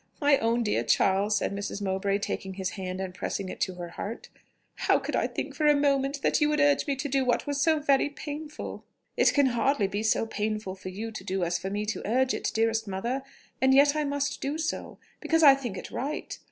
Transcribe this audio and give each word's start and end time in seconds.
"My 0.19 0.39
own 0.39 0.63
dear 0.63 0.83
Charles!" 0.83 1.35
said 1.37 1.53
Mrs. 1.53 1.79
Mowbray, 1.79 2.17
taking 2.17 2.55
his 2.55 2.71
hand 2.71 2.99
and 2.99 3.13
pressing 3.13 3.49
it 3.49 3.59
to 3.61 3.75
her 3.75 3.89
heart, 3.89 4.29
"how 4.77 4.97
could 4.97 5.15
I 5.15 5.27
think 5.27 5.53
for 5.53 5.67
a 5.67 5.75
moment 5.75 6.23
that 6.23 6.41
you 6.41 6.49
would 6.49 6.59
urge 6.59 6.87
me 6.87 6.95
to 6.95 7.07
do 7.07 7.23
what 7.23 7.45
was 7.45 7.61
so 7.61 7.77
very 7.79 8.09
painful!" 8.09 8.83
"It 9.15 9.31
can 9.35 9.45
hardly 9.53 9.85
be 9.85 10.01
so 10.01 10.25
painful 10.25 10.73
for 10.73 10.89
you 10.89 11.11
to 11.11 11.23
do 11.23 11.43
as 11.43 11.59
for 11.59 11.69
me 11.69 11.85
to 11.85 12.01
urge 12.03 12.33
it, 12.33 12.49
dearest 12.51 12.87
mother; 12.87 13.21
and 13.61 13.75
yet 13.75 13.95
I 13.95 14.03
must 14.03 14.41
do 14.41 14.57
so... 14.57 14.97
because 15.19 15.43
I 15.43 15.53
think 15.53 15.77
it 15.77 15.91
right. 15.91 16.35